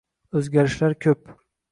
[0.39, 1.13] O`zgarishlar ko`p